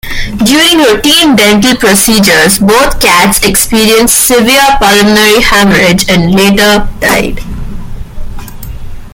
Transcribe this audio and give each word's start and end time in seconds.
During 0.43 0.79
routine 0.79 1.35
dental 1.35 1.77
procedures 1.77 2.57
both 2.57 2.99
cats 2.99 3.37
experienced 3.43 4.25
severe 4.27 4.75
pulmonary 4.79 5.43
hemorrhage 5.43 6.09
and 6.09 6.33
later 6.33 6.89
died. 6.99 7.39